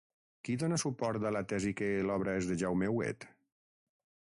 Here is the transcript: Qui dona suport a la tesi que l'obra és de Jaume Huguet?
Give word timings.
Qui 0.47 0.55
dona 0.63 0.79
suport 0.83 1.27
a 1.31 1.33
la 1.37 1.43
tesi 1.53 1.75
que 1.83 1.93
l'obra 2.09 2.37
és 2.41 2.51
de 2.53 2.61
Jaume 2.63 2.93
Huguet? 2.95 3.33